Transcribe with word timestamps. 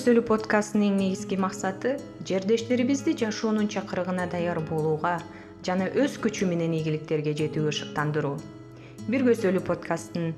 подкастынын 0.00 0.96
негизги 0.96 1.36
максаты 1.36 1.98
жердештерибизди 2.24 3.12
жашоонун 3.12 3.68
чакырыгына 3.68 4.30
даяр 4.32 4.60
болууга 4.60 5.20
жана 5.62 5.90
өз 5.92 6.16
күчү 6.16 6.46
менен 6.48 6.72
ийгиликтерге 6.72 7.34
жетүүгө 7.36 7.74
шыктандыруу. 7.78 8.38
Бир 9.12 9.26
көзөлүү 9.28 9.60
подкасттын 9.60 10.32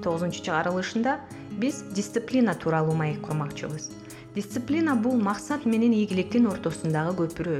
тогузунчу 0.00 0.40
чыгарылышында 0.46 1.18
биз 1.60 1.82
дисциплина 1.92 2.54
тууралуу 2.54 2.96
маек 2.96 3.20
курмакчыбыз. 3.20 3.90
Дисциплина 4.34 4.96
бул 4.96 5.20
максат 5.20 5.66
менен 5.66 5.92
ийгиликтин 5.92 6.48
ортосундагы 6.48 7.12
көпүрө 7.20 7.58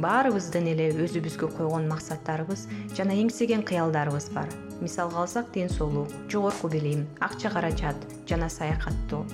баарыбыздын 0.00 0.72
эле 0.72 0.88
өзүбүзгө 1.04 1.52
койгон 1.58 1.84
максаттарыбыз 1.92 2.64
жана 2.96 3.12
эңсеген 3.12 3.60
кыялдарыбыз 3.60 4.32
бар. 4.32 4.48
Мисалга 4.80 5.20
алсак 5.26 5.52
ден 5.52 5.68
соолук 5.68 6.08
жогорку 6.32 6.72
билим 6.72 7.04
акча 7.20 7.52
каражат 7.52 8.08
жана 8.26 8.48
саякаттоо 8.48 9.26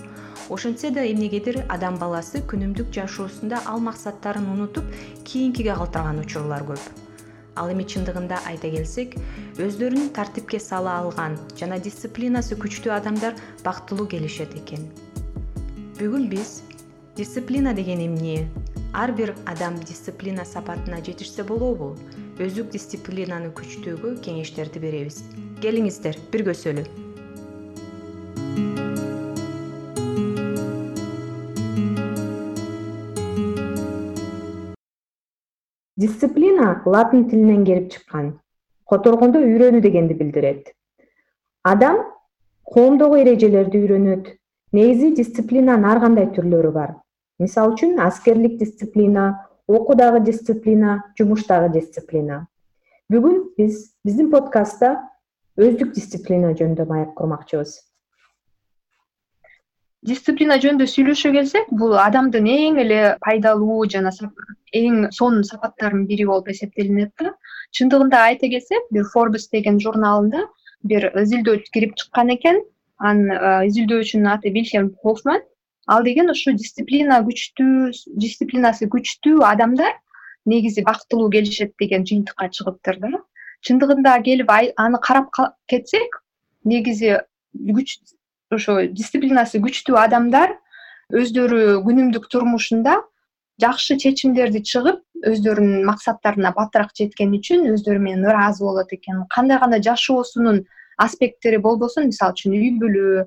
ошентсе 0.49 0.91
да 0.91 1.05
эмнегедир 1.05 1.65
адам 1.69 1.99
баласы 2.01 2.41
күнүмдүк 2.51 2.89
жашоосунда 2.95 3.61
ал 3.67 3.81
максаттарын 3.85 4.47
унутуп 4.53 4.85
кийинкиге 5.25 5.75
калтырган 5.77 6.21
учурлар 6.23 6.65
көп. 6.65 6.81
Ал 7.57 7.73
эми 7.73 7.85
чындыгында 7.85 8.39
айта 8.49 8.71
келсек 8.73 9.17
өздөрүн 9.59 10.13
тартипке 10.17 10.61
сала 10.61 10.99
алган 11.03 11.37
жана 11.59 11.79
дисциплинасы 11.79 12.57
күчтүү 12.57 12.95
адамдар 12.97 13.37
бактылуу 13.65 14.07
келишет 14.09 14.55
экен. 14.57 14.89
Бүгүн 15.99 16.29
биз 16.31 16.63
дисциплина 17.17 17.75
деген 17.75 18.07
эмне? 18.07 18.49
Ар 18.95 19.13
бир 19.13 19.35
адам 19.45 19.77
дисциплина 19.81 20.45
сапатына 20.45 21.03
жетишсе 21.05 21.45
болобу. 21.45 21.97
Өздүк 22.39 22.71
дисциплинаны 22.73 23.51
күчтөөгө 23.53 24.15
кеңештерди 24.25 24.81
беребиз. 24.81 25.25
Келиңиздер 25.61 26.17
бир 26.33 26.47
көзөлүү 26.47 27.08
дисциплина 36.09 36.83
латын 36.87 37.29
тилинен 37.29 37.65
келип 37.65 37.91
чыккан. 37.93 38.39
Которгондо 38.89 39.43
үйрөнүү 39.45 39.83
дегенди 39.85 40.15
билдирет. 40.17 40.73
Адам 41.63 42.01
коомдогу 42.65 43.19
эрежелерди 43.21 43.83
үйрөнөт. 43.83 44.31
Негизи 44.73 45.15
дисциплинанын 45.17 45.85
ар 45.91 46.01
кандай 46.01 46.29
түрлөрү 46.33 46.73
бар? 46.73 46.95
Мисалы 47.39 47.75
үчүн 47.75 48.01
аскерлик 48.05 48.57
дисциплина 48.61 49.27
окуудагы 49.69 50.21
дисциплина 50.25 51.03
жумуштагы 51.19 51.73
дисциплина. 51.77 52.47
Бүгүн 53.13 53.43
биз 53.59 53.93
биздин 54.05 54.31
подкастта 54.33 54.97
өздүк 55.61 55.93
дисциплина 55.97 56.55
жөнүндө 56.57 56.89
маек 56.89 57.15
курмакчыбыз 57.17 57.77
дисциплина 60.07 60.59
жөнүндө 60.63 60.87
сүйлөшө 60.87 61.33
келсек 61.35 61.71
бул 61.81 61.97
адамдын 61.99 62.47
эң 62.47 62.79
эле 62.85 63.01
пайдалуу 63.25 63.87
жана 63.91 64.13
эң 64.81 65.09
сонун 65.17 65.45
сапаттарынын 65.45 66.07
бири 66.07 66.27
болуп 66.29 66.49
эсептелинет 66.53 67.13
да. 67.19 67.35
Чындыгында 67.75 68.21
айта 68.31 68.49
келсек 68.49 68.91
бир 68.95 69.07
forbes 69.13 69.49
деген 69.53 69.81
журналында 69.83 70.45
бир 70.85 71.11
изилдөө 71.25 71.63
кирип 71.75 71.97
чыккан 71.97 72.31
экен. 72.37 72.63
Анын 72.99 73.67
изилдөөчүнүн 73.69 74.31
аты 74.33 74.51
вильхельм 74.55 74.93
хофман 75.03 75.43
ал 75.87 76.03
деген 76.05 76.31
ушу 76.31 76.53
дисциплина 76.53 77.21
күчтүү 77.27 77.91
дисциплинасы 78.23 78.89
күчтүү 78.95 79.43
адамдар 79.47 79.95
негизи 80.47 80.83
бактылуу 80.87 81.31
келишет 81.31 81.75
деген 81.81 82.07
жыйынтыкка 82.07 82.51
чыгыптыр 82.59 82.99
да. 83.03 83.23
Чындыгында 83.67 84.21
келип 84.23 84.51
аны 84.51 84.99
карап 85.03 85.31
кетсек 85.67 86.23
негизи 86.65 87.19
күч 87.55 87.99
ошо 88.55 88.81
дисциплинасы 88.89 89.61
күчтүү 89.65 89.99
адамдар 90.01 90.55
өздөрү 91.13 91.81
күнүмдүк 91.85 92.29
турмушунда 92.33 92.97
жакшы 93.61 93.97
чечимдерди 94.01 94.63
чыгып 94.71 95.03
өздөрүнүн 95.29 95.85
максаттарына 95.89 96.53
баттыраак 96.57 96.95
жеткени 96.97 97.41
үчүн 97.43 97.67
өздөрү 97.75 98.01
менен 98.01 98.29
ыраазы 98.29 98.65
болот 98.65 98.93
экен. 98.95 99.25
Кандай 99.35 99.59
гана 99.59 99.81
жашоосунун 99.83 100.63
аспекттери 100.97 101.59
болбосун 101.59 102.09
мисалы 102.09 102.37
үчүн 102.37 102.55
үй 102.57 102.71
бүлө 102.81 103.27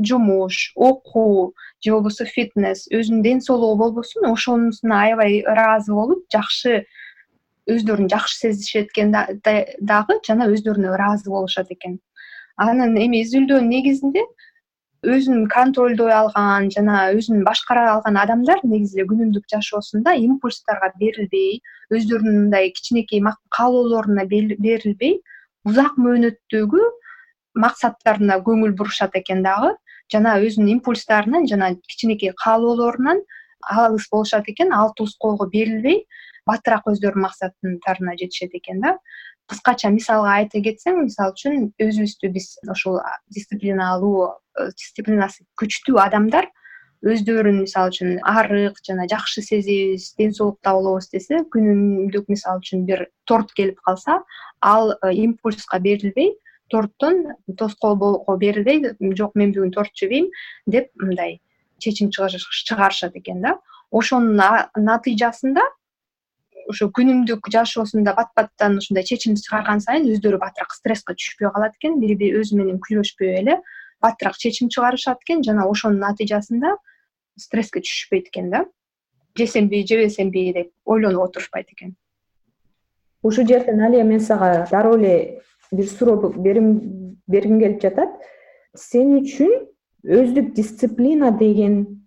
жумуш 0.00 0.72
окуу 0.74 1.52
же 1.84 1.92
болбосо 1.92 2.24
фитнес 2.24 2.86
өзүнүн 2.88 3.22
ден 3.22 3.42
соолугу 3.44 3.76
болбосун 3.82 4.30
ошонусуна 4.30 5.02
аябай 5.04 5.42
ыраазы 5.44 5.92
болуп 5.92 6.24
жакшы 6.32 6.86
өздөрүн 7.68 8.08
жакшы 8.08 8.38
сезишет 8.46 8.90
экен 8.94 9.12
дагы 9.12 10.18
жана 10.26 10.48
өздөрүнө 10.48 10.94
ыраазы 10.96 11.30
болушат 11.30 11.70
экен. 11.70 12.00
Анан 12.56 12.96
эми 12.96 13.20
изилдөөнүн 13.22 13.68
негизинде 13.68 14.24
өзүн 15.06 15.46
контролдой 15.46 16.10
алган 16.10 16.70
жана 16.74 17.12
өзүн 17.14 17.44
башкара 17.46 17.84
алган 17.92 18.16
адамдар 18.18 18.58
негизи 18.64 18.98
эле 18.98 19.06
күнүмдүк 19.06 19.44
жашоосунда 19.52 20.16
импульстарга 20.18 20.90
берилбей 20.98 21.60
өздөрүнүн 21.94 22.38
мындай 22.42 22.72
кичинекей 22.74 23.22
каалоолоруна 23.54 24.24
берилбей 24.26 25.20
узак 25.64 25.94
мөөнөттөгү 26.02 26.82
максаттарына 27.54 28.40
көңүл 28.42 28.74
бурушат 28.74 29.14
экен 29.14 29.44
дагы 29.46 29.76
жана 30.10 30.34
өзүнүн 30.42 30.74
импульстарынан 30.78 31.46
жана 31.46 31.74
кичинекей 31.86 32.34
каалоолорунан 32.42 33.22
алыс 33.70 34.08
болушат 34.10 34.50
экен 34.50 34.72
ал 34.72 34.92
тускоого 34.98 35.46
берилбей 35.46 36.06
баттыраак 36.46 36.90
өздөрүнүн 36.90 37.26
максаттарына 37.28 38.18
жетишет 38.18 38.54
экен 38.58 38.80
да 38.80 38.96
кыскача 39.48 39.90
мисалга 39.94 40.34
айта 40.40 40.60
кетсең 40.64 41.02
мисалы 41.06 41.34
үчүн 41.34 41.68
өзүбүздү 41.80 42.30
биз 42.34 42.48
ушул 42.74 43.00
дисциплиналуу 43.34 44.28
э, 44.28 44.68
дисциплинасы 44.76 45.44
күчтүү 45.60 46.00
адамдар 46.04 46.50
өздөрүн 47.06 47.62
мисалы 47.62 47.92
үчүн 47.92 48.18
арык 48.26 48.82
жана 48.86 49.06
жакшы 49.10 49.44
сезебиз 49.46 50.12
ден 50.18 50.34
соолукта 50.34 50.74
болобуз 50.76 51.08
десе 51.14 51.44
күнүмдүк 51.54 52.28
мисалы 52.28 52.62
үчүн 52.64 52.84
бир 52.90 53.06
торт 53.30 53.54
келип 53.56 53.80
калса 53.86 54.20
ал 54.60 54.94
э, 54.98 55.14
импульска 55.14 55.80
берилбей 55.80 56.34
торттон 56.68 57.24
тоскоолго 57.56 58.36
берилбей 58.36 58.84
жок 59.16 59.34
мен 59.34 59.54
бүгүн 59.54 59.72
торт 59.72 59.94
жебейм 59.96 60.28
деп 60.66 60.90
мындай 61.00 61.40
чечим 61.78 62.10
чыгарышат 62.10 63.16
экен 63.16 63.40
да. 63.42 63.56
Ошонун 63.90 64.36
натыйжасында 64.76 65.62
ошо 66.68 66.88
күнүмдүк 66.90 67.48
жашоосунда 67.52 68.14
бат 68.16 68.30
баттан 68.36 68.78
ушундай 68.80 69.04
чечим 69.04 69.36
чыгарган 69.38 69.80
сайын 69.80 70.08
өздөрү 70.12 70.40
баттыраак 70.42 70.74
стресске 70.74 71.14
түшпөй 71.14 71.52
калат 71.54 71.76
экен. 71.78 72.00
Бири 72.00 72.16
бири 72.18 72.40
өзү 72.40 72.58
менен 72.58 72.80
күрөшпөй 72.82 73.38
эле 73.40 73.58
баттыраак 74.02 74.36
чечим 74.36 74.68
чыгарышат 74.68 75.22
экен. 75.24 75.44
Жана 75.44 75.68
ошонун 75.70 76.00
натыйжасында 76.02 76.74
стресске 77.38 77.80
түшүшпөйт 77.80 78.32
экен 78.32 78.50
да. 78.50 78.64
Жесемби 79.38 79.84
жебесемби 79.86 80.52
деп 80.52 80.72
ойлонуп 80.84 81.28
отурушпайт 81.28 81.70
экен. 81.72 81.94
Ушул 83.22 83.46
жерден 83.46 83.80
алия 83.80 84.04
мен 84.04 84.20
сага 84.20 84.66
дароо 84.70 84.96
эле 84.98 85.42
бир 85.72 85.86
суроо 85.86 86.32
бергим 86.36 87.60
келип 87.60 87.82
жатат. 87.82 88.10
Сен 88.74 89.16
үчүн 89.20 89.54
өздүк 90.04 90.52
дисциплина 90.54 91.30
деген 91.32 91.97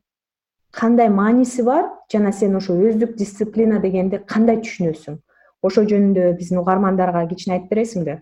кандай 0.71 1.09
мааниси 1.09 1.63
бар 1.67 1.89
жана 2.11 2.31
сен 2.33 2.55
ошо 2.55 2.73
өздүк 2.73 3.15
дисциплина 3.19 3.79
дегенди 3.83 4.19
кандай 4.27 4.61
түшүнөсүң? 4.63 5.17
Ошол 5.61 5.87
жөнүндө 5.91 6.33
биздин 6.39 6.61
угармандарга 6.61 7.25
кичине 7.29 7.57
айтып 7.57 7.73
бересиңби. 7.75 8.19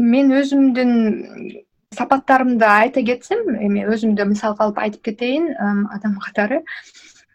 Мен 0.00 0.30
өзүмдүн 0.38 0.92
сапаттарымды 1.94 2.66
айта 2.66 3.02
кетсем 3.06 3.56
эми 3.56 3.84
өзүмдү 3.90 4.26
мисалга 4.30 4.64
алып 4.66 4.78
айтып 4.84 5.02
кетейин 5.10 5.50
адам 5.94 6.18
катары. 6.22 6.62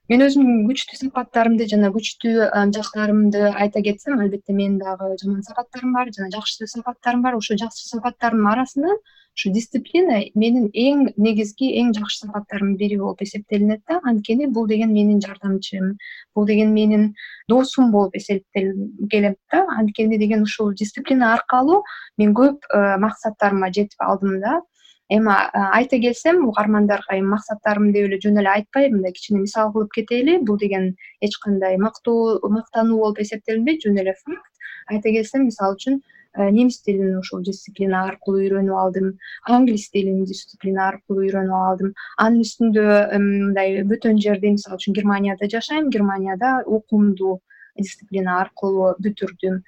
Мен 0.09 0.23
өзүмдүн 0.25 0.63
күчтүү 0.71 0.97
сапаттарымды 1.03 1.67
жана 1.69 1.91
күчтүү 1.93 2.49
жактарымды 2.75 3.43
айта 3.51 3.83
кетсем 3.85 4.19
албетте 4.19 4.55
менин 4.57 4.79
дагы 4.81 5.13
жаман 5.21 5.43
сапаттарым 5.45 5.93
бар 5.93 6.09
жана 6.15 6.31
жакшы 6.33 6.67
сапаттарым 6.67 7.21
бар. 7.21 7.37
Ошол 7.37 7.59
жакшы 7.61 7.85
сапаттарымдын 7.91 8.51
арасынан 8.53 8.97
ушу 9.37 9.51
дисциплина 9.53 10.19
менин 10.35 10.69
эң 10.73 11.13
негизги 11.17 11.69
эң 11.81 11.93
жакшы 11.95 12.25
сапаттарымдын 12.25 12.77
бири 12.79 12.97
болуп 12.99 13.21
эсептелинет 13.23 13.81
да. 13.87 13.99
Анткени 14.03 14.47
бул 14.47 14.67
деген 14.67 14.91
менин 14.93 15.21
жардамчым 15.21 15.97
бул 16.35 16.45
деген 16.45 16.73
менин 16.73 17.13
досум 17.47 17.91
болуп 17.91 18.15
эсептелип 18.15 19.09
келет 19.11 19.37
да. 19.51 19.65
Анткени 19.77 20.17
деген 20.17 20.43
ушул 20.43 20.73
дисциплина 20.73 21.33
аркылуу 21.33 21.83
мен 22.17 22.33
көп 22.33 22.67
э, 22.73 22.97
максаттарыма 22.97 23.71
жетип 23.71 23.99
алдым 23.99 24.39
да. 24.41 24.61
Эми 25.09 25.33
айта 25.53 25.97
келсем 25.97 26.43
угармандарга 26.47 27.17
эми 27.17 27.33
максаттарым 27.33 27.91
деп 27.93 28.09
эле 28.09 28.19
жөн 28.21 28.43
эле 28.43 28.49
айтпай 28.49 28.89
мындай 28.89 29.13
кичине 29.13 29.39
мисал 29.41 29.71
кылып 29.73 29.93
кетели 29.95 30.37
бул 30.37 30.57
деген 30.57 30.95
эч 31.21 31.37
кандай 31.37 31.77
мактануу 31.77 32.99
болуп 32.99 33.19
эсептелинбейт 33.19 33.81
жөн 33.85 34.03
эле 34.03 34.13
факт. 34.19 34.45
Айта 34.87 35.09
келсем 35.09 35.45
мисалы 35.45 35.77
үчүн 35.77 35.97
э, 35.97 36.18
немис 36.51 36.79
тилин 36.85 37.17
ушул 37.19 37.43
дисциплина 37.43 38.05
аркылуу 38.07 38.41
үйрөнүп 38.45 38.79
алдым. 38.83 39.11
Англис 39.43 39.89
тилин 39.93 40.23
дисциплина 40.25 40.87
аркылуу 40.87 41.25
үйрөнүп 41.27 41.59
алдым. 41.59 41.93
Анын 42.17 42.45
үстүндө 42.45 42.85
мындай 43.19 43.83
бөтөн 43.91 44.21
жерде 44.23 44.55
мисалы 44.55 44.79
үчүн 44.79 44.97
германияда 44.97 45.51
жашайм. 45.51 45.89
Германияда 45.89 46.59
окуумду 46.65 47.39
дисциплина 47.77 48.39
аркылуу 48.43 48.95
бүтүрдүм. 49.03 49.61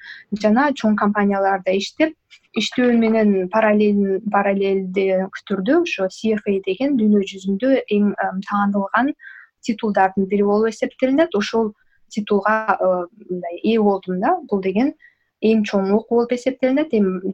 Жана 0.43 0.69
чоң 0.81 0.97
компанияларда 0.99 1.75
иштеп 1.77 2.15
иштөө 2.59 2.95
менен 2.99 3.49
параллелдүү 3.53 5.29
түрдө 5.49 5.77
ошо 5.83 6.07
cfa 6.15 6.57
деген 6.67 6.97
дүйнө 6.99 7.21
жүзүндө 7.31 7.69
эң 7.97 8.09
таанылган 8.49 9.13
титулдардын 9.65 10.27
бири 10.31 10.43
болуп 10.43 10.71
эсептелинет. 10.73 11.35
Ошол 11.35 11.71
титулга 12.11 12.77
мындай 13.29 13.61
ээ 13.63 13.79
болдум 13.79 14.19
да. 14.19 14.35
Бул 14.49 14.61
деген 14.61 14.93
эң 15.41 15.63
чоң 15.69 15.91
окуу 15.95 16.21
болуп 16.21 16.33
эсептелинет. 16.37 16.93
Эми 16.93 17.33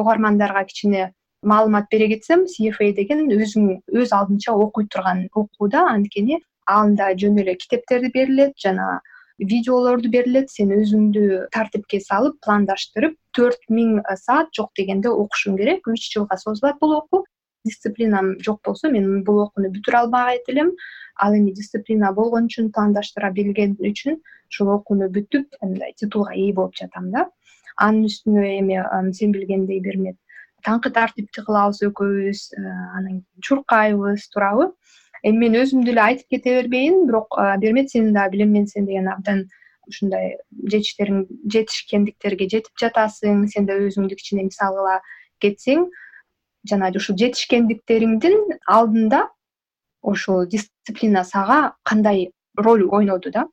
угармандарга 0.00 0.64
кичине 0.64 1.12
маалымат 1.42 1.86
бере 1.90 2.08
кетсем 2.14 2.46
cfa 2.50 2.92
деген 3.00 3.26
өзүң 3.30 3.68
өз 4.02 4.14
алдынча 4.18 4.54
окуй 4.66 4.88
турган 4.92 5.26
окуу 5.34 5.68
да 5.68 5.86
анткени 5.92 6.40
анда 6.66 7.12
жөн 7.22 7.38
эле 7.42 7.54
китептерди 7.54 8.10
берилет 8.14 8.56
жана 8.58 9.00
видеолорду 9.38 10.10
берилет. 10.10 10.50
Сен 10.50 10.72
өзүңдү 10.74 11.46
тартипке 11.52 12.00
салып 12.00 12.40
пландаштырып 12.44 13.16
төрт 13.36 13.62
миң 13.70 14.00
саат 14.24 14.52
жок 14.56 14.72
дегенде 14.76 15.12
окушуң 15.12 15.58
керек. 15.60 15.86
Үч 15.86 16.10
жылга 16.12 16.38
созулат 16.40 16.80
бул 16.80 16.96
окуу 16.98 17.24
дисциплинам 17.66 18.34
жок 18.48 18.60
болсо 18.68 18.90
мен 18.92 19.22
бул 19.28 19.42
окууну 19.44 19.72
бүтүрө 19.74 20.02
албайт 20.04 20.52
элем 20.54 20.72
ал 21.26 21.36
эми 21.38 21.54
дисциплина 21.60 22.12
болгон 22.12 22.50
үчүн 22.50 22.70
пландаштыра 22.76 23.32
билген 23.38 23.76
үчүн 23.90 24.20
ушул 24.50 24.74
окууну 24.76 25.10
бүтүп 25.16 25.58
мындай 25.62 25.96
титулга 26.00 26.36
ээ 26.36 26.52
болуп 26.58 26.78
жатам 26.82 27.10
да. 27.14 27.26
Анын 27.76 28.08
үстүнө 28.08 28.44
эми 28.60 28.80
сен 29.18 29.34
билгендей 29.36 29.82
бермет 29.84 30.16
таңкы 30.66 30.90
тартипти 30.94 31.44
кылабыз 31.46 31.82
экөөбүз 31.86 32.40
э, 32.58 32.62
анан 32.98 33.20
кийин 33.20 33.44
чуркайбыз 33.46 34.26
туурабы. 34.32 34.70
Эми 35.22 35.46
мен 35.46 35.60
өзүмдү 35.62 35.92
эле 35.94 36.02
айтып 36.02 36.34
кете 36.34 36.56
бербейин 36.60 37.06
бирок 37.06 37.38
э, 37.38 37.54
бермет 37.62 37.92
сен 37.92 38.12
дагы 38.14 38.36
билем 38.36 38.52
мен 38.56 38.66
сен 38.66 38.86
деген 38.88 39.08
абдан 39.12 39.44
ушундай 39.86 40.34
жетиштериң 40.72 41.26
жетишкендиктерге 41.54 42.48
жетип 42.50 42.82
жатасың 42.82 43.46
сен 43.52 43.68
да 43.70 43.78
өзүңдү 43.86 44.18
кичине 44.18 44.48
мисал 44.48 44.74
кыла 44.78 44.98
кетсең 45.44 45.86
жана 46.68 46.90
ушул 46.96 47.16
жетишкендиктериңдин 47.16 48.58
алдында 48.66 49.26
ошол 50.02 50.46
дисциплина 50.46 51.24
сага 51.24 51.74
кандай 51.82 52.30
роль 52.56 52.86
ойноду 52.88 53.30
да? 53.30 53.46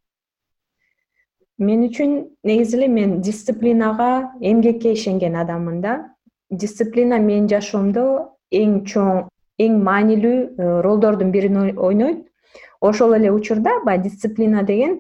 Мен 1.58 1.84
үчүн 1.88 2.14
негизи 2.44 2.78
эле 2.78 2.88
мен 2.88 3.22
дисциплинага 3.22 4.32
эмгекке 4.42 4.94
ишенген 4.94 5.36
адаммын 5.36 5.82
да. 5.82 5.94
Дисциплина 6.50 7.20
менин 7.20 7.48
жашоомдо 7.50 8.06
эң 8.52 8.84
чоң 8.90 9.28
эң 9.62 9.78
маанилүү 9.86 10.38
э, 10.58 10.82
ролдордун 10.82 11.32
бирин 11.32 11.58
ойнойт. 11.78 12.26
Ошол 12.82 13.14
эле 13.16 13.32
учурда 13.32 13.80
баягы 13.86 14.10
дисциплина 14.10 14.64
деген 14.64 15.00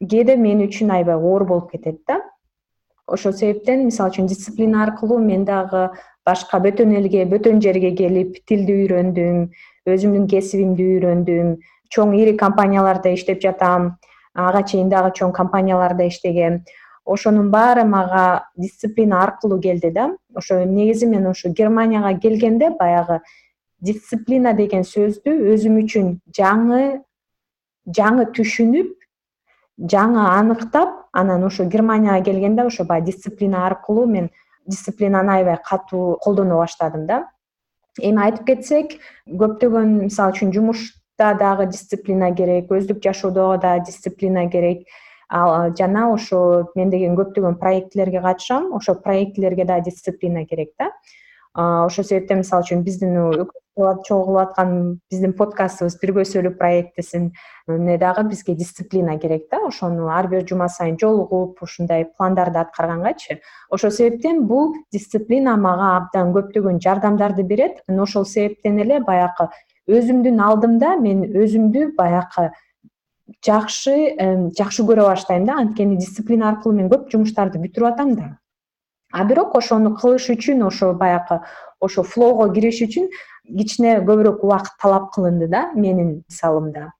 кээде 0.00 0.36
мен 0.36 0.66
үчүн 0.66 0.90
аябай 0.90 1.16
оор 1.16 1.44
болуп 1.44 1.70
кетет 1.72 2.02
да 2.06 2.20
ошол 3.10 3.32
себептен 3.34 3.84
мисалы 3.88 4.14
үчүн 4.14 4.28
дисциплина 4.30 4.84
аркылуу 4.84 5.18
мен 5.18 5.44
дагы 5.44 5.88
башка 6.26 6.60
бөтөн 6.62 6.94
элге 7.00 7.24
бөтөн 7.26 7.60
жерге 7.64 7.90
келип 7.98 8.38
тилди 8.46 8.76
үйрөндүм 8.84 9.40
өзүмдүн 9.90 10.28
кесибимди 10.30 10.86
үйрөндүм 10.96 11.56
чоң 11.90 12.14
ири 12.20 12.36
компанияларда 12.38 13.14
иштеп 13.16 13.42
жатам 13.42 13.96
ага 14.34 14.62
чейин 14.62 14.88
дагы 14.92 15.10
чоң 15.18 15.32
компанияларда 15.34 16.06
иштегем. 16.06 16.62
Ошонун 17.04 17.50
баары 17.50 17.84
мага 17.84 18.46
дисциплина 18.56 19.22
аркылуу 19.24 19.60
келди 19.60 19.90
да 19.90 20.10
ошо 20.36 20.62
негизи 20.64 21.06
мен 21.06 21.26
ушу 21.26 21.50
германияга 21.50 22.14
келгенде 22.20 22.70
баягы 22.78 23.20
дисциплина 23.80 24.52
деген 24.54 24.84
сөздү 24.84 25.34
өзүм 25.54 25.80
үчүн 25.82 26.10
жаңы 26.36 27.00
жаңы 27.98 28.28
түшүнүп 28.36 28.92
жаңы 29.90 30.26
аныктап 30.28 30.99
анан 31.12 31.44
ошо 31.44 31.64
германияга 31.64 32.24
келгенде 32.24 32.62
ошо 32.62 32.84
баягы 32.84 33.06
дисциплина 33.06 33.66
аркылуу 33.66 34.06
мен 34.06 34.30
дисциплинаны 34.66 35.32
аябай 35.32 35.58
катуу 35.64 36.16
колдоно 36.20 36.56
баштадым 36.56 37.06
да. 37.06 37.26
Эми 37.98 38.22
айтып 38.22 38.46
кетсек 38.46 38.98
көптөгөн 39.26 40.04
мисалы 40.06 40.32
үчүн 40.32 40.52
жумушта 40.54 41.34
дагы 41.34 41.66
дисциплина 41.66 42.30
керек 42.34 42.70
өздүк 42.70 43.02
жашоодо 43.02 43.56
дагы 43.60 43.86
дисциплина 43.86 44.48
керек. 44.50 44.86
Жана 45.30 46.12
ошо 46.12 46.70
мен 46.74 46.90
деген 46.90 47.16
көптөгөн 47.18 47.58
проектилерге 47.58 48.20
катышам 48.20 48.72
ошол 48.74 48.94
проектилерге 48.94 49.64
дагы 49.64 49.90
дисциплина 49.90 50.44
керек 50.46 50.70
да. 50.78 50.90
Ошол 51.54 52.04
себептен 52.04 52.38
мисалы 52.44 52.62
үчүн 52.62 52.82
биздин 52.86 53.16
чогуу 54.06 54.24
кылып 54.26 54.40
аткан 54.42 55.00
биздин 55.10 55.32
подкастыбыз 55.38 55.96
бир 56.02 56.12
көзсөлүү 56.18 56.52
проектисине 56.58 57.96
дагы 57.98 58.24
бизге 58.28 58.54
дисциплина 58.54 59.18
керек 59.18 59.48
да. 59.50 59.60
Ошону 59.66 60.08
ар 60.08 60.28
бир 60.28 60.46
жума 60.48 60.68
сайын 60.68 60.98
жолугуп 61.00 61.62
ушундай 61.62 62.06
пландарды 62.16 62.58
аткаргангачы 62.58 63.40
ошол 63.70 63.90
себептен 63.90 64.46
бул 64.46 64.74
дисциплина 64.92 65.56
мага 65.56 65.96
абдан 65.96 66.32
көптөгөн 66.32 66.80
жардамдарды 66.80 67.42
берет. 67.42 67.82
Анан 67.88 68.04
ошол 68.04 68.24
себептен 68.24 68.78
эле 68.78 69.00
баягы 69.00 69.48
өзүмдүн 69.88 70.40
алдымда 70.40 70.96
мен 71.00 71.24
өзүмдү 71.24 71.94
баягы 71.96 72.50
жакшы 73.46 73.96
жакшы 74.58 74.84
көрө 74.84 75.08
баштайм 75.08 75.46
да. 75.46 75.58
Анткени 75.58 75.96
дисциплина 75.96 76.50
аркылуу 76.50 76.76
мен 76.76 76.90
көп 76.92 77.10
жумуштарды 77.12 77.58
бүтүрүп 77.62 77.92
атам 77.92 78.14
да. 78.14 78.36
А 79.12 79.24
бирок 79.24 79.56
ошону 79.58 79.96
кылыш 79.98 80.28
үчүн 80.30 80.62
ошо 80.62 80.92
баягы 80.94 81.40
ошо 81.80 82.04
флоого 82.06 82.46
кириш 82.54 82.78
үчүн 82.86 83.08
кичине 83.56 83.98
көбүрөөк 84.06 84.44
убакыт 84.46 84.80
талап 84.82 85.10
кылынды 85.14 85.48
да 85.50 85.68
менин 85.74 86.22
мисалымда 86.28 86.90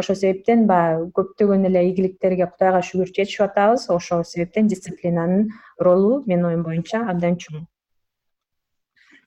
ошол 0.00 0.16
себептен 0.18 0.66
баягы 0.66 1.10
көптөгөн 1.18 1.68
эле 1.68 1.84
ийгиликтерге 1.88 2.48
кудайга 2.50 2.80
шүгүр 2.82 3.12
жетишип 3.12 3.44
атабыз. 3.46 3.86
Ошол 3.94 4.24
себептен 4.26 4.66
дисциплинанын 4.70 5.50
ролу 5.78 6.22
менин 6.26 6.48
оюм 6.50 6.64
боюнча 6.66 7.04
абдан 7.10 7.38
чоң. 7.38 7.64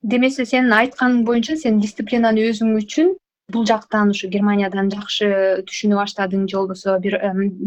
Демесе 0.04 0.46
сенин 0.46 0.76
айтканың 0.76 1.24
боюнча 1.28 1.58
сен 1.58 1.80
дисциплинаны 1.84 2.44
өзүң 2.52 2.76
үчүн 2.82 3.16
бул 3.54 3.66
жактан 3.66 4.12
ушу 4.12 4.28
германиядан 4.28 4.92
жакшы 4.92 5.30
түшүнө 5.70 5.96
баштадың 6.02 6.48
же 6.52 6.58
болбосо 6.58 6.98
бир 7.00 7.16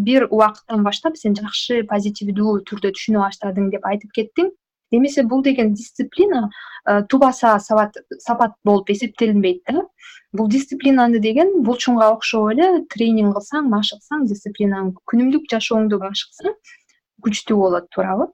бир 0.08 0.26
убакыттан 0.28 0.84
баштап 0.84 1.16
сен 1.16 1.36
жакшы 1.38 1.82
позитивдүү 1.88 2.58
түрдө 2.68 2.92
түшүнө 2.98 3.22
баштадың 3.24 3.70
деп 3.72 3.88
айтып 3.88 4.12
кеттиң 4.18 4.50
демесе 4.92 5.22
бул 5.22 5.42
деген 5.42 5.74
дисциплина 5.74 6.48
э, 6.86 7.02
тубаса 7.08 7.58
сапат 7.58 8.52
болуп 8.64 8.90
эсептелинбейт 8.90 9.62
да. 9.68 9.86
Бул 10.32 10.48
дисциплинаны 10.48 11.18
деген 11.18 11.62
булчуңга 11.66 12.10
окшоп 12.14 12.52
эле 12.52 12.84
тренинг 12.94 13.34
кылсаң 13.34 13.70
машыксаң 13.70 14.26
дисциплинаң 14.30 14.92
күнүмдүк 15.10 15.48
жашооңдо 15.50 15.98
машыксаң 16.02 16.54
күчтүү 17.26 17.56
болот 17.58 17.88
туурабы. 17.94 18.28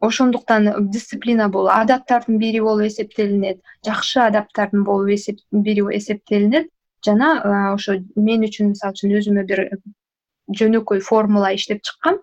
Ошондуктан 0.00 0.90
дисциплина 0.92 1.48
бул 1.48 1.70
адаттардын 1.72 2.38
бири 2.38 2.60
болуп 2.60 2.86
эсептелинет 2.86 3.62
жакшы 3.86 4.20
адаттардын 4.26 4.84
бири 4.84 5.80
болуп 5.82 5.96
эсептелинет. 5.96 6.68
Жана 7.04 7.72
ошо 7.72 7.96
мен 8.16 8.44
үчүн 8.46 8.74
мисалы 8.74 8.94
үчүн 8.94 9.16
өзүмө 9.20 9.44
бир 9.46 9.64
жөнөкөй 10.60 11.00
формула 11.04 11.52
иштеп 11.54 11.82
чыккам 11.86 12.18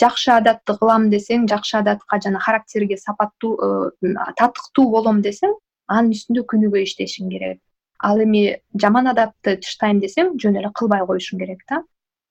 жакшы 0.00 0.32
адатты 0.34 0.76
кылам 0.80 1.08
десең 1.12 1.46
жакшы 1.50 1.78
адатка 1.80 2.20
жана 2.24 2.40
характерге 2.40 2.96
сапаттуу 2.98 3.52
э, 3.56 4.14
татыктуу 4.38 4.88
болом 4.90 5.20
десең 5.22 5.54
анын 5.88 6.14
үстүндө 6.16 6.44
күнүгө 6.52 6.84
иштешиң 6.86 7.30
керек. 7.32 7.58
Ал 7.98 8.22
эми 8.24 8.60
жаман 8.80 9.10
адатты 9.12 9.56
таштайм 9.60 10.00
десең 10.00 10.36
жөн 10.40 10.60
эле 10.60 10.70
кылбай 10.74 11.04
коюшуң 11.06 11.42
керек 11.42 11.64
да. 11.68 11.82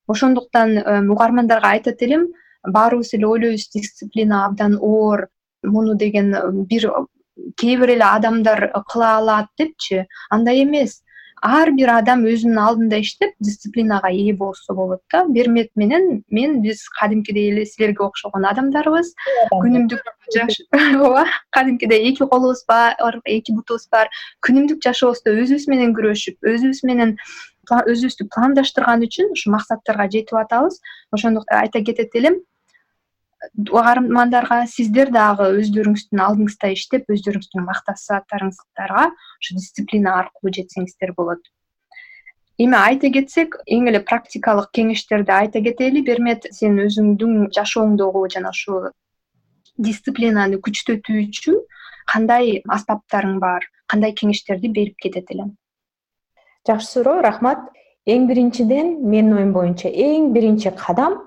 Ошондуктан 0.07 0.77
э, 0.77 1.01
угармандарга 1.13 1.75
айтат 1.75 2.01
элем 2.01 2.27
баарыбыз 2.63 3.13
эле 3.13 3.27
ойлойбуз 3.27 3.69
дисциплина 3.73 4.45
абдан 4.45 4.77
оор 4.81 5.27
муну 5.63 5.95
деген 5.95 6.33
бир 6.69 6.89
кээ 7.55 7.77
бир 7.79 7.95
эле 7.95 8.05
адамдар 8.05 8.71
кыла 8.91 9.17
алат 9.17 9.53
депчи. 9.57 10.05
Андай 10.29 10.63
эмес 10.63 11.01
ар 11.41 11.71
бир 11.75 11.89
адам 11.93 12.25
өзүнүн 12.27 12.59
алдында 12.61 12.99
иштеп 13.03 13.35
дисциплинага 13.43 14.11
ээ 14.11 14.33
болсо 14.37 14.73
болот 14.75 15.01
да. 15.11 15.23
Бермет 15.27 15.71
менен 15.75 16.23
мен 16.31 16.61
биз 16.61 16.83
кадимкидей 16.99 17.51
эле 17.51 17.65
силерге 17.65 18.03
окшогон 18.03 18.45
адамдарбыз 18.45 19.13
күнүмдүк 19.51 20.03
ооба 21.05 21.25
кадимкидей 21.55 22.09
эки 22.09 22.25
колубуз 22.25 22.65
бар 22.67 22.95
эки 23.25 23.51
бутубуз 23.51 23.87
бар. 23.91 24.09
Күнүмдүк 24.45 24.83
жашообузда 24.83 25.31
өзүбүз 25.31 25.69
менен 25.71 25.95
күрөшүп 25.95 26.51
өзүбүз 26.53 26.83
менен 26.83 27.15
өзүбүздү 27.69 28.29
пландаштырган 28.33 29.05
үчүн 29.05 29.33
ушул 29.35 29.53
максаттарга 29.55 30.09
жетип 30.11 30.37
атабыз. 30.43 30.81
Ошондуктан 31.15 31.63
айта 31.63 31.83
кетет 31.85 32.15
элем 32.15 32.41
угармандарга 33.57 34.65
сиздер 34.67 35.11
дагы 35.15 35.47
өздөрүңүздүн 35.61 36.23
алдыңызда 36.25 36.71
иштеп 36.75 37.11
өздөрүңүздүн 37.13 37.65
максаттарыңыздарга 37.69 39.05
ушу 39.13 39.55
дисциплина 39.59 40.17
аркылуу 40.19 40.53
жетсеңиздер 40.57 41.13
болот. 41.17 41.39
Эми 42.59 42.75
айта 42.75 43.11
кетсек 43.15 43.55
эң 43.67 43.87
эле 43.91 44.03
практикалык 44.03 44.73
кеңештерди 44.75 45.31
айта 45.31 45.61
кетели 45.63 46.03
бермет 46.03 46.49
сен 46.51 46.75
өзүңдүн 46.83 47.47
жашооңдогу 47.55 48.25
жана 48.33 48.51
ушул 48.55 48.89
дисциплинаны 49.79 50.59
күчтөтүү 50.65 51.23
үчүн 51.29 51.63
кандай 52.11 52.59
аспаптарың 52.67 53.39
бар 53.39 53.63
кандай 53.87 54.11
кеңештерди 54.11 54.73
берип 54.75 54.99
кетет 54.99 55.31
элең 55.31 55.55
жакшы 56.67 56.87
суроо 56.87 57.21
рахмат. 57.21 57.59
Эң 58.09 58.25
биринчиден 58.29 58.95
менин 59.05 59.35
оюм 59.37 59.51
боюнча 59.53 59.89
эң 59.89 60.31
биринчи 60.33 60.71
кадам 60.73 61.17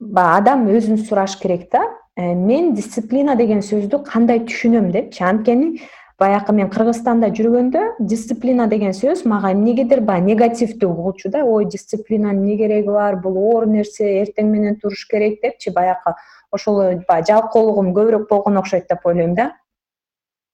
баягы 0.00 0.38
адам 0.38 0.66
өзүн 0.68 0.98
сураш 0.98 1.38
керек 1.38 1.70
да. 1.70 1.84
Э, 2.16 2.34
мен 2.34 2.74
дисциплина 2.74 3.36
деген 3.36 3.60
сөздү 3.60 4.02
кандай 4.04 4.40
түшүнөм 4.40 4.90
депчи 4.92 5.22
анткени 5.22 5.80
баягы 6.18 6.52
мен 6.52 6.68
кыргызстанда 6.72 7.30
жүргөндө 7.36 7.82
дисциплина 8.00 8.66
деген 8.68 8.92
сөз 8.96 9.24
мага 9.28 9.52
эмнегедир 9.52 10.00
баягы 10.00 10.32
негативдүү 10.32 10.90
угулчу 10.90 11.30
да. 11.30 11.44
Ой 11.44 11.64
дисциплинанын 11.64 12.42
эмне 12.42 12.56
кереги 12.56 12.88
бар 12.88 13.16
бул 13.16 13.36
оор 13.38 13.66
нерсе 13.66 14.22
эртең 14.22 14.50
менен 14.50 14.76
туруш 14.80 15.06
керек 15.08 15.40
депчи 15.42 15.70
баягы 15.70 16.14
ошол 16.50 16.80
баягы 17.08 17.32
жалкоолугум 17.32 17.92
көбүрөөк 17.94 18.28
болгон 18.28 18.58
окшойт 18.58 18.88
деп 18.88 19.06
ойлойм 19.06 19.34
да. 19.34 19.52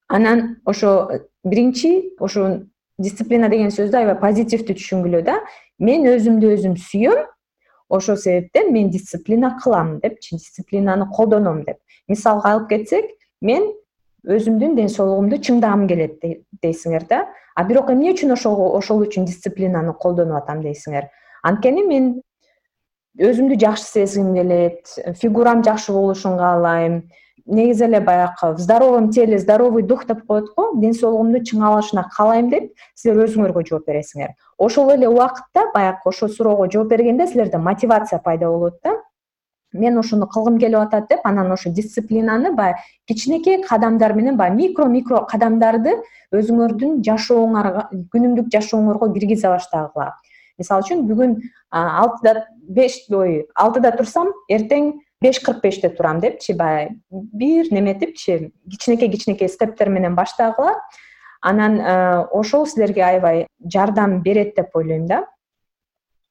Анан 0.09 0.59
ошо 0.65 1.23
биринчи 1.45 2.13
ошо 2.21 2.67
дисциплина 2.99 3.49
деген 3.49 3.71
сөздү 3.71 3.97
аябай 3.97 4.21
позитивдүү 4.21 4.77
түшүнгүлө 4.77 5.23
да. 5.23 5.41
Мен 5.79 6.07
өзүмдү 6.07 6.55
өзүм 6.57 6.77
сүйөм 6.79 7.25
ошол 7.89 8.17
себептен 8.17 8.73
мен 8.73 8.91
дисциплина 8.91 9.57
кылам 9.63 9.99
депчи 10.01 10.37
дисциплинаны 10.37 11.07
колдоном 11.13 11.65
деп. 11.65 11.79
Мисалга 12.09 12.53
алып 12.55 12.69
кетсек 12.71 13.11
мен 13.41 13.73
өзүмдүн 14.27 14.75
ден 14.77 14.89
соолугумду 14.91 15.39
чыңдагым 15.39 15.87
келет 15.89 16.23
дейсиңер 16.63 17.07
да. 17.09 17.27
А 17.55 17.65
бирок 17.65 17.91
эмне 17.91 18.13
үчүн 18.13 18.35
ошол 18.35 19.05
үчүн 19.07 19.27
дисциплинаны 19.27 19.95
колдонуп 19.95 20.43
атам 20.43 20.63
дейсиңер? 20.65 21.09
Анткени 21.47 21.85
мен 21.87 22.09
өзүмдү 23.23 23.57
жакшы 23.61 23.87
сезгим 23.87 24.35
келет 24.35 24.91
фигурам 25.21 25.63
жакшы 25.65 25.93
болушун 25.93 26.37
каалайм 26.37 27.05
негизи 27.47 27.85
эле 27.85 28.01
баягы 28.01 28.55
в 28.55 28.59
здоровом 28.59 29.11
теле 29.11 29.39
здоровый 29.39 29.83
дух 29.83 30.07
деп 30.07 30.27
коет 30.27 30.47
го 30.57 30.73
ден 30.75 30.95
соолугумду 30.95 31.39
чыңалышына 31.39 32.05
каалайм 32.17 32.51
деп 32.51 32.73
силер 32.95 33.27
өзүңөргө 33.27 33.65
жооп 33.69 33.87
бересиңер. 33.87 34.35
Ошол 34.59 34.91
эле 34.95 35.09
убакытта 35.09 35.71
баягы 35.75 35.99
ошол 36.05 36.29
суроого 36.29 36.71
жооп 36.71 36.89
бергенде 36.89 37.27
силерде 37.27 37.59
мотивация 37.59 38.19
пайда 38.19 38.49
болот 38.49 38.75
да. 38.83 38.97
Мен 39.73 39.99
ушуну 39.99 40.27
кылгым 40.27 40.59
келип 40.59 40.79
атат 40.79 41.09
деп 41.09 41.21
анан 41.25 41.53
ошо 41.53 41.71
дисциплинаны 41.71 42.53
баягы 42.53 42.79
кичинекей 43.07 43.63
кадамдар 43.63 44.15
менен 44.15 44.37
баягы 44.37 44.57
микро 44.57 44.87
микро 44.87 45.27
кадамдарды 45.31 46.01
өзүңөрдүн 46.33 47.03
жашооңорго 47.07 47.89
күнүмдүк 48.13 48.51
жашооңорго 48.53 49.13
киргизе 49.15 49.49
баштагыла. 49.49 50.15
Мисалы 50.59 50.83
үчүн 50.83 51.03
бүгүн 51.07 51.35
алтыда 51.71 52.47
беш 52.69 53.05
ой 53.13 53.45
алтыда 53.55 53.93
турсам 53.99 54.33
эртең 54.49 54.95
беш 55.27 55.41
кырк 55.43 55.63
беште 55.63 55.91
турам 55.91 56.21
депчи 56.21 56.55
баягы 56.55 56.97
бир 57.11 57.71
неметипчи 57.71 58.53
кичинекей 58.71 59.11
кичинекей 59.11 59.49
стептер 59.49 59.89
менен 59.89 60.15
баштагыла. 60.15 60.75
Анан 61.41 61.81
ошол 62.31 62.67
силерге 62.67 63.03
аябай 63.05 63.47
жардам 63.73 64.23
берет 64.23 64.55
деп 64.57 64.77
ойлойм 64.77 65.07
да. 65.07 65.25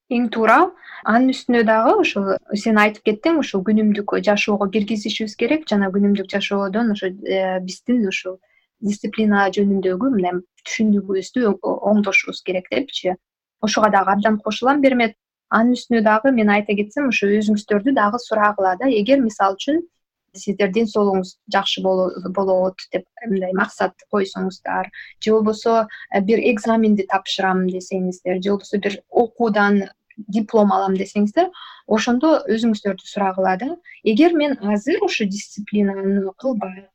Эң 0.09 0.29
туура 0.29 0.71
анын 1.03 1.31
үстүнө 1.33 1.63
дагы 1.65 1.95
ошол 2.01 2.27
сен 2.53 2.77
айтып 2.77 3.07
кеттиң 3.09 3.39
ушул 3.41 3.63
күнүмдүк 3.65 4.15
жашоого 4.25 4.67
киргизишибиз 4.73 5.35
керек 5.39 5.65
жана 5.69 5.89
күнүмдүк 5.93 6.29
жашоодон 6.29 6.91
ошо 6.93 7.09
э, 7.09 7.59
биздин 7.65 8.05
ушул 8.07 8.37
дисциплина 8.85 9.47
жөнүндөгү 9.55 10.11
мындай 10.13 10.41
түшүнүгүбүздү 10.67 11.55
оңдошубуз 11.91 12.43
керек 12.45 12.69
депчи 12.71 13.15
ошого 13.65 13.89
дагы 13.89 14.13
абдан 14.13 14.37
кошулам 14.45 14.81
бермет 14.81 15.17
анын 15.49 15.75
үстүнө 15.77 16.01
дагы 16.05 16.31
мен 16.35 16.49
айта 16.49 16.75
кетсем 16.77 17.09
ошо 17.11 17.27
өзүңүздөрдү 17.39 17.93
дагы 17.95 18.19
сурагыла 18.19 18.75
да. 18.79 18.89
Эгер 18.89 19.21
мисалы 19.21 19.57
үчүн 19.59 19.83
сиздер 20.35 20.71
ден 20.75 20.87
соолугуңуз 20.87 21.35
жакшы 21.51 21.81
болот 21.83 22.87
деп 22.93 23.05
мындай 23.27 23.53
максат 23.55 23.93
койсоңуздар 24.11 24.89
же 25.23 25.31
болбосо 25.31 25.87
э, 26.11 26.21
бир 26.21 26.41
экзаменди 26.51 27.05
тапшырам 27.11 27.65
десеңиздер 27.69 28.41
же 28.41 28.51
болбосо 28.51 28.79
бир 28.83 28.99
окуудан 29.09 29.83
диплом 30.17 30.71
алам 30.71 30.95
десеңиздер 30.99 31.49
ошондо 31.87 32.41
өзүңүздөрдү 32.51 33.07
сурагыла 33.07 33.55
да. 33.61 33.77
Эгер 34.03 34.33
мен 34.33 34.57
азыр 34.61 35.03
ошо 35.05 35.25
дисциплинаны 35.25 36.31
кылбай 36.37 36.87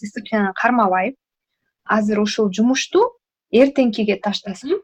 дисциплинаны 0.00 0.52
кармабай 0.54 1.16
азыр 1.84 2.20
ушул 2.20 2.52
жумушту 2.52 3.08
эртеңкиге 3.52 4.18
таштасам 4.22 4.80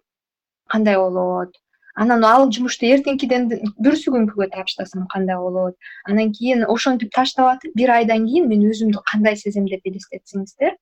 кандай 0.68 0.96
болот 0.96 1.56
анан 2.02 2.25
ал 2.25 2.49
жумушту 2.55 2.87
эртеңкиден 2.87 3.49
бүрсү 3.85 4.12
күнгүгө 4.14 4.50
таштасам 4.55 5.07
кандай 5.12 5.37
болот? 5.37 5.75
Анан 6.07 6.33
кийин 6.37 6.64
ошентип 6.75 7.11
таштап 7.14 7.57
атып 7.57 7.75
бир 7.75 7.95
айдан 7.97 8.26
кийин 8.26 8.49
мен 8.49 8.62
өзүмдү 8.71 9.02
кандай 9.12 9.37
сезем 9.37 9.67
деп 9.71 9.87
элестетсеңиздер 9.90 10.76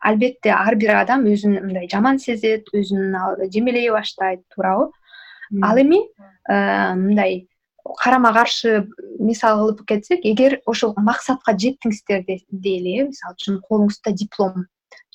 албетте 0.00 0.52
ар 0.54 0.76
бир 0.78 0.94
адам 1.00 1.26
өзүн 1.26 1.58
мындай 1.64 1.88
жаман 1.90 2.18
сезет 2.22 2.70
өзүн 2.74 3.16
жемелей 3.52 3.90
баштайт 3.90 4.44
туурабы. 4.54 4.92
Ал 5.62 5.80
эми 5.80 6.02
э, 6.48 6.94
мындай 6.94 7.48
карама 7.96 8.32
каршы 8.32 8.86
мисал 9.18 9.62
кылып 9.62 9.86
кетсек 9.88 10.24
эгер 10.24 10.60
ошол 10.66 10.94
максатка 10.96 11.54
жеттиңиздер 11.56 12.24
дейли 12.50 12.98
э 13.00 13.06
мисалы 13.08 13.34
үчүн 13.34 13.60
колуңузда 13.68 14.12
диплом 14.12 14.66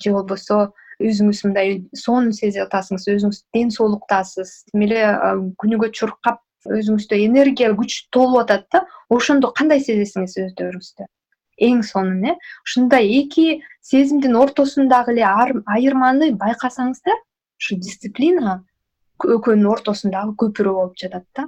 же 0.02 0.12
болбосо 0.12 0.72
өзүңүз 1.10 1.42
мындай 1.46 1.76
сонун 2.04 2.32
сезип 2.36 2.66
атасыңыз 2.66 3.08
өзүңүз 3.16 3.42
ден 3.56 3.72
соолуктасыз. 3.74 4.54
Тим 4.70 4.86
эле 4.86 5.02
күнүгө 5.62 5.90
чуркап 5.98 6.40
өзүңүздө 6.64 7.18
энергия 7.26 7.72
күч 7.76 8.06
толуп 8.14 8.44
атат 8.44 8.70
да 8.72 8.84
ошондо 9.12 9.52
кандай 9.56 9.84
сезесиңиз 9.84 10.38
өздөрүңүздү 10.46 11.08
эң 11.62 11.82
сонун 11.86 12.24
э? 12.32 12.34
Ушундай 12.66 13.08
эки 13.20 13.62
сезимдин 13.82 14.36
ортосундагы 14.36 15.14
эле 15.14 15.26
айырманы 15.26 16.32
байкасаңыздар 16.38 17.20
ушу 17.60 17.78
дисциплина 17.78 18.62
экөөнүн 19.22 19.70
ортосундагы 19.70 20.34
көпүрө 20.42 20.74
болуп 20.78 20.98
жатат 20.98 21.26
да. 21.36 21.46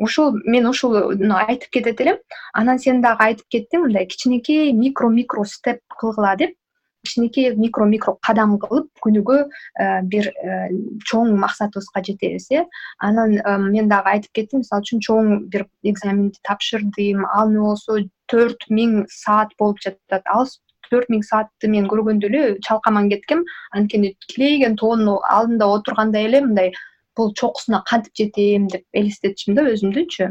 Ошол 0.00 0.38
мен 0.44 0.66
ошону 0.66 1.36
айтып 1.36 1.70
кетет 1.76 2.00
элем. 2.00 2.16
Анан 2.54 2.78
сен 2.78 3.02
дагы 3.04 3.28
айтып 3.30 3.46
кеттиң 3.52 3.86
мындай 3.86 4.06
кичинекей 4.06 4.72
микро 4.72 5.10
микро 5.12 5.44
степ 5.44 5.82
кылгыла 6.00 6.36
деп 6.40 6.56
кичинекей 7.04 7.54
микро 7.56 7.86
микро 7.86 8.16
кадам 8.26 8.58
кылып 8.60 8.88
күнүгө 9.04 9.36
э, 9.44 10.02
бир 10.12 10.28
э, 10.30 10.68
чоң 11.08 11.36
максатыбызга 11.40 12.02
жетебиз 12.04 12.48
э. 12.52 12.64
Анан 12.98 13.38
э, 13.38 13.56
мен 13.58 13.88
дагы 13.88 14.12
айтып 14.14 14.32
кеттим 14.34 14.64
мисалы 14.64 14.84
үчүн 14.84 15.04
чоң 15.06 15.30
бир 15.52 15.66
экзаменди 15.82 16.40
тапшырдым 16.48 17.24
эмне 17.24 17.60
болсо 17.60 18.00
төрт 18.30 18.68
миң 18.68 19.06
саат 19.08 19.56
болуп 19.58 19.80
жатат. 19.84 20.22
Ал 20.26 20.46
төрт 20.90 21.08
миң 21.08 21.24
саатты 21.24 21.70
мен 21.70 21.88
көргөндө 21.88 22.28
эле 22.30 22.44
чалкаман 22.66 23.10
кеткем. 23.10 23.44
Анткени 23.72 24.14
килейген 24.28 24.76
тоонун 24.76 25.20
алдында 25.30 25.70
отургандай 25.78 26.28
эле 26.28 26.44
мындай 26.46 26.72
бул 27.16 27.32
чокусуна 27.34 27.82
кантип 27.86 28.14
жетем 28.16 28.68
деп 28.72 28.84
элестетчүмүн 28.92 29.58
да 29.58 29.66
өзүмдүчү 29.72 30.30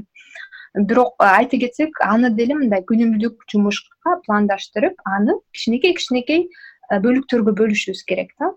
бирок 0.75 1.15
айта 1.19 1.57
кетсек 1.57 1.99
аны 2.05 2.29
деле 2.35 2.55
мындай 2.55 2.83
күнүмдүк 2.85 3.45
жумушка 3.51 4.17
пландаштырып 4.25 4.99
аны 5.05 5.39
кичинекей 5.53 5.95
кичинекей 5.97 6.47
э, 6.47 6.99
бөлүктөргө 6.99 7.55
бөлүшүбүз 7.57 8.03
керек 8.05 8.33
да. 8.39 8.53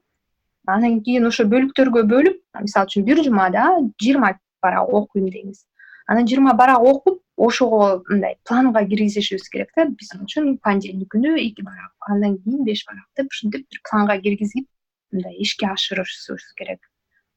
Анан 0.67 1.01
кийин 1.03 1.27
ошо 1.27 1.45
бөлүктөргө 1.49 2.05
бөлүп 2.13 2.39
мисалы 2.61 2.91
үчүн 2.91 3.07
бир 3.09 3.23
жумада 3.25 3.67
жыйырма 4.03 4.37
барак 4.63 4.93
окуйм 5.01 5.31
деңиз 5.33 5.65
анан 6.07 6.29
жыйырма 6.29 6.55
барак 6.55 6.81
окуп 6.81 7.21
ошого 7.37 8.03
мындай 8.09 8.37
планга 8.45 8.85
киргизишибиз 8.85 9.49
керек 9.49 9.73
да. 9.77 9.89
Мисалы 9.89 10.29
үчүн 10.29 10.59
понедельник 10.63 11.11
күнү 11.15 11.35
эки 11.41 11.65
барак 11.65 11.93
андан 12.11 12.39
кийин 12.45 12.65
беш 12.65 12.85
барак 12.87 13.09
деп 13.17 13.33
ушинтип 13.33 13.67
бир 13.71 13.81
планга 13.91 14.21
киргизип 14.21 14.69
мындай 15.13 15.37
ишке 15.41 15.67
ашырышыбыз 15.67 16.53
керек 16.57 16.81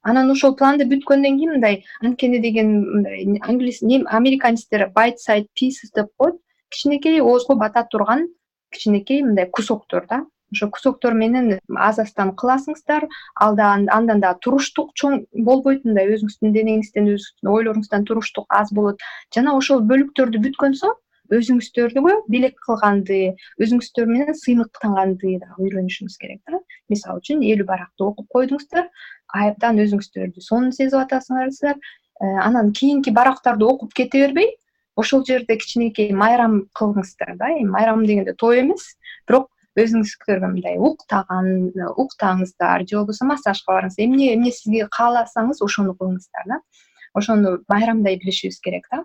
анан 0.09 0.29
ошол 0.31 0.53
планды 0.59 0.85
бүткөндөн 0.91 1.39
кийин 1.39 1.55
мындай 1.55 1.81
анткени 2.01 2.39
деген 2.43 2.71
мындай 2.83 3.25
англис 3.41 3.81
американецтер 4.19 4.89
байт 4.95 5.19
сайт 5.19 5.49
писес 5.59 5.91
деп 5.95 6.11
коет. 6.17 6.35
Кичинекей 6.69 7.21
оозго 7.21 7.55
бата 7.55 7.87
турган 7.91 8.27
кичинекей 8.71 9.23
мындай 9.23 9.49
кусоктор 9.49 10.05
да. 10.09 10.25
Ошо 10.53 10.69
кусоктор 10.69 11.13
менен 11.13 11.59
аз 11.75 11.99
аздан 11.99 12.35
кыласыңыздар. 12.39 13.07
Ал 13.35 13.55
дагы 13.55 13.89
андан 13.91 14.21
дагы 14.21 14.39
туруштук 14.41 14.93
чоң 14.93 15.25
болбойт. 15.33 15.85
Мындай 15.85 16.11
өзүңүздүн 16.13 16.53
денеңизден 16.53 17.09
өзүңүздүн 17.15 17.51
ойлоруңуздан 17.55 18.05
туруштук 18.05 18.45
аз 18.49 18.71
болот. 18.73 19.01
Жана 19.33 19.57
ошол 19.57 19.81
бөлүктөрдү 19.89 20.43
бүткөн 20.45 20.77
соң 20.81 20.93
өзүңүздөргө 21.33 22.15
белек 22.31 22.57
кылганды 22.65 23.19
өзүңүздөр 23.61 24.09
менен 24.09 24.37
сыймыктанганды 24.37 25.37
дагы 25.41 25.67
үйрөнүшүңүз 25.67 26.17
керек 26.21 26.41
да. 26.49 26.59
Мисалы 26.89 27.21
үчүн 27.21 27.43
элүү 27.45 27.67
баракты 27.69 28.05
окуп 28.05 28.27
койдуңуздар 28.35 28.89
абдан 29.33 29.81
өзүңүздөрдү 29.85 30.43
сонун 30.43 30.75
сезип 30.75 30.99
атасыңарсыздар. 31.01 31.79
Э, 32.21 32.25
анан 32.45 32.71
кийинки 32.71 33.11
барактарды 33.11 33.65
окуп 33.65 33.93
кете 33.93 34.25
бербей 34.25 34.53
ошол 34.95 35.25
жерде 35.27 35.57
кичинекей 35.57 36.13
майрам 36.13 36.65
кылыңыздар 36.77 37.35
да. 37.37 37.51
Эми 37.51 37.69
майрам 37.69 38.05
дегенде 38.05 38.33
той 38.33 38.61
эмес 38.61 38.95
бирок 39.27 39.49
өзүңүздөргө 39.75 40.51
мындай 40.53 40.77
уктаган 40.79 41.73
уктаңыздар 41.99 42.85
же 42.87 43.01
болбосо 43.01 43.27
массажга 43.27 43.73
барыңыздар 43.73 44.05
эмне 44.05 44.31
эмне 44.35 44.53
сизге 44.55 44.87
кааласаңыз 44.87 45.59
ошону 45.65 45.97
кылыңыздар 45.99 46.47
да. 46.53 46.61
Ошону 47.13 47.59
майрамдай 47.67 48.15
билишибиз 48.21 48.61
керек 48.63 48.87
да 48.91 49.03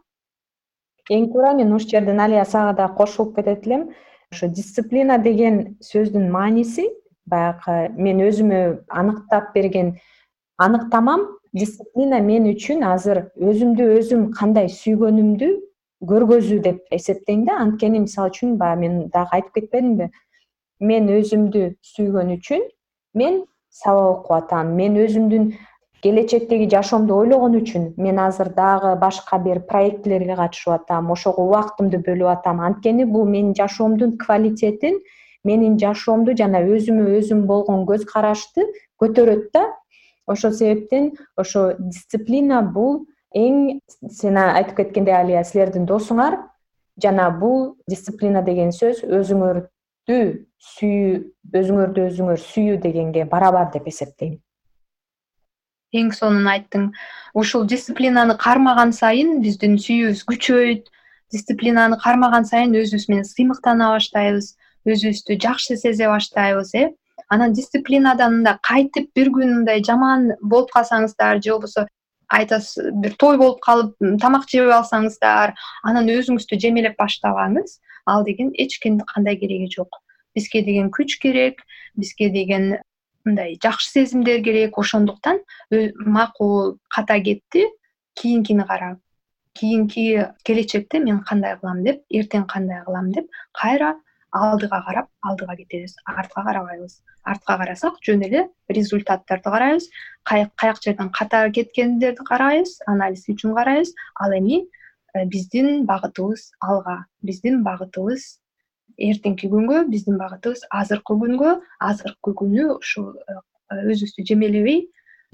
эң 1.11 1.27
туура 1.33 1.53
мен 1.59 1.75
ушул 1.75 1.91
жерден 1.91 2.21
алия 2.23 2.45
сага 2.45 2.73
дагы 2.79 2.97
кошулуп 2.97 3.35
кетет 3.37 3.67
элем. 3.67 3.91
Ошо 4.33 4.47
дисциплина 4.49 5.19
деген 5.19 5.77
сөздүн 5.83 6.31
мааниси 6.31 6.87
баягы 7.27 7.91
мен 7.97 8.23
өзүмө 8.23 8.61
аныктап 8.89 9.53
берген 9.55 9.97
аныктамам. 10.59 11.27
Дисциплина 11.53 12.21
мен 12.23 12.47
үчүн 12.53 12.85
азыр 12.87 13.25
өзүмдү 13.37 13.89
өзүм 13.99 14.29
кандай 14.39 14.69
сүйгөнүмдү 14.71 15.49
көргөзүү 16.07 16.59
деп 16.63 16.95
эсептейм 16.95 17.45
да. 17.49 17.59
Анткени 17.59 18.05
мисалы 18.07 18.31
үчүн 18.31 18.55
баягы 18.61 18.81
мен 18.81 19.09
дагы 19.11 19.41
айтып 19.41 19.59
кетпедимби? 19.59 20.11
Мен 20.81 21.11
өзүмдү 21.11 21.75
сүйгөн 21.97 22.37
үчүн 22.37 22.63
мен 23.19 23.43
сабак 23.71 24.21
окуп 24.21 24.37
атам. 24.39 24.77
Мен 24.79 24.95
өзүмдүн 24.95 25.51
келечектеги 26.03 26.69
жашоомду 26.71 27.17
ойлогон 27.21 27.57
үчүн 27.61 27.95
мен 28.01 28.19
азыр 28.19 28.49
дагы 28.57 28.95
башка 29.01 29.39
бир 29.39 29.61
проектилерге 29.69 30.37
катышып 30.37 30.73
атам 30.75 31.11
ошого 31.13 31.45
убактымды 31.45 32.01
бөлүп 32.01 32.31
атам. 32.33 32.61
Анткени 32.61 33.05
бул 33.05 33.27
менин 33.29 33.55
жашоомдун 33.55 34.17
квалитетин 34.19 35.01
менин 35.45 35.79
жашоомду 35.79 36.37
жана 36.37 36.63
өзүмө 36.65 37.19
өзүм 37.19 37.45
болгон 37.47 37.87
көз 37.89 38.07
карашты 38.09 38.67
көтөрөт 39.03 39.51
да. 39.53 39.67
Ошол 40.27 40.53
себептен 40.53 41.13
ошо 41.37 41.75
дисциплина 41.79 42.63
бул 42.63 43.07
эң 43.37 43.81
сен 44.09 44.37
айтып 44.39 44.77
кеткендей 44.83 45.15
алия 45.15 45.45
силердин 45.45 45.87
досуңар 45.87 46.39
жана 47.03 47.31
бул 47.31 47.77
дисциплина 47.89 48.43
деген 48.43 48.73
сөз 48.73 49.05
өзүңөрдү 49.05 50.21
сүйүү 50.75 51.19
өзүңөрдү 51.61 52.07
өзүңөр 52.11 52.41
сүйүү 52.45 52.79
дегенге 52.85 53.25
барабар 53.25 53.71
деп 53.73 53.89
эсептейм 53.89 54.39
эң 55.93 56.13
сонун 56.15 56.47
айттың. 56.51 56.91
Ушул 57.35 57.67
дисциплинаны 57.67 58.37
кармаган 58.39 58.93
сайын 58.95 59.41
биздин 59.43 59.77
сүйүүбүз 59.79 60.25
күчөйт. 60.31 60.91
Дисциплинаны 61.35 61.99
кармаган 62.03 62.47
сайын 62.47 62.75
өзүбүз 62.79 63.07
менен 63.11 63.27
сыймыктана 63.27 63.93
баштайбыз 63.95 64.55
өзүбүздү 64.87 65.39
жакшы 65.45 65.77
сезе 65.77 66.09
баштайбыз 66.11 66.75
э. 66.75 66.89
Анан 67.29 67.53
дисциплинадан 67.55 68.41
мындай 68.41 68.59
кайтып 68.67 69.11
бир 69.15 69.31
күн 69.35 69.55
мындай 69.61 69.83
жаман 69.87 70.33
болуп 70.43 70.73
калсаңыздар 70.75 71.43
же 71.43 71.53
болбосо 71.53 71.87
айтасыз 72.31 72.91
бир 73.03 73.15
той 73.19 73.37
болуп 73.39 73.61
калып 73.63 73.95
тамак 74.23 74.49
жебей 74.51 74.75
алсаңыздар 74.75 75.55
анан 75.85 76.11
өзүңүздү 76.11 76.59
жемелеп 76.65 76.99
баштабаңыз. 76.99 77.79
Ал 78.07 78.25
деген 78.25 78.51
эч 78.59 78.79
кандай 78.81 79.37
кереги 79.37 79.69
жок. 79.75 80.01
Бизге 80.35 80.63
деген 80.63 80.91
күч 80.91 81.19
керек 81.23 81.63
бизге 81.97 82.31
деген 82.31 82.79
мындай 83.25 83.59
жакшы 83.63 83.91
сезимдер 83.91 84.43
керек. 84.43 84.79
Ошондуктан 84.79 85.41
макул 85.71 86.79
ката 86.89 87.21
кетти. 87.21 87.67
Кийинкини 88.15 88.65
кара. 88.67 88.97
Кийинки 89.55 90.27
келечекте 90.45 90.99
мен 91.01 91.23
кандай 91.25 91.57
кылам 91.59 91.85
деп 91.85 92.03
эртең 92.11 92.47
кандай 92.47 92.85
кылам 92.85 93.13
деп 93.13 93.29
кайра 93.53 93.95
алдыга 94.33 94.83
карап 94.87 95.09
алдыга 95.23 95.57
кетебиз. 95.57 95.97
Артка 96.05 96.45
карабайбыз. 96.45 97.03
Артка 97.25 97.57
карасак 97.59 97.99
жөн 98.07 98.23
эле 98.27 98.49
результаттарды 98.69 99.51
карайбыз. 99.51 99.89
Каяк 100.25 100.83
жерден 100.83 101.11
ката 101.11 101.51
кеткендерди 101.51 102.25
карайбыз 102.25 102.81
анализ 102.87 103.27
үчүн 103.29 103.55
карайбыз. 103.55 103.95
Ал 104.15 104.33
эми 104.33 104.67
э, 105.15 105.25
биздин 105.27 105.85
багытыбыз 105.87 106.53
алга. 106.61 107.07
Биздин 107.23 107.63
багытыбыз 107.65 108.40
эртеңки 109.01 109.49
күнгө 109.53 109.85
биздин 109.91 110.19
багытыбыз 110.21 110.67
азыркы 110.81 111.17
күнгө 111.23 111.57
азыркы 111.91 112.35
күнү 112.41 112.67
ушул 112.77 113.15
э, 113.17 113.39
өзүбүздү 113.73 114.27
жемелебей 114.29 114.85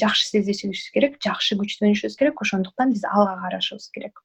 жакшы 0.00 0.28
сезишибиз 0.30 0.86
керек 0.94 1.18
жакшы 1.24 1.58
күчтөнүшүбүз 1.60 2.16
керек 2.20 2.40
ошондуктан 2.44 2.92
биз 2.92 3.04
алга 3.08 3.36
карашыбыз 3.42 3.90
керек. 3.94 4.20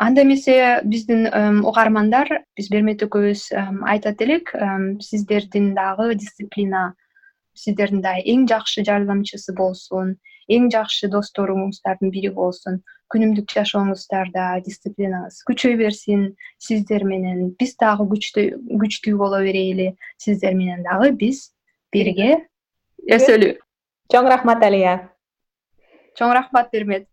Анда 0.00 0.22
эмесе 0.24 0.80
биздин 0.84 1.28
угармандар 1.66 2.40
биз 2.56 2.70
бермет 2.72 3.02
экөөбүз 3.04 3.50
айтат 3.92 4.22
элек 4.24 4.52
сиздердин 5.04 5.74
дагы 5.76 6.14
дисциплина 6.14 6.94
сиздердин 7.60 8.02
дагы 8.04 8.24
эң 8.32 8.46
жакшы 8.50 8.84
жардамчысы 8.88 9.54
болсун 9.56 10.16
эң 10.50 10.68
жакшы 10.74 11.10
досторуңуздардын 11.12 12.12
бири 12.14 12.32
болсун 12.34 12.80
күнүмдүк 13.12 13.50
жашооңуздарда 13.54 14.46
дисциплинаңыз 14.66 15.40
күчөй 15.48 15.76
берсин 15.80 16.26
сиздер 16.62 17.04
менен 17.06 17.50
биз 17.60 17.76
дагы 17.80 18.06
күчтүү 18.10 19.16
боло 19.18 19.42
берели 19.46 19.92
сиздер 20.18 20.54
менен 20.58 20.84
дагы 20.86 21.12
биз 21.22 21.48
бирге. 21.92 22.46
Өсөлү 23.10 23.54
чоң 24.12 24.28
рахмат 24.30 24.62
алия. 24.66 24.96
Чоң 26.18 26.34
рахмат 26.36 26.70
бермет 26.74 27.09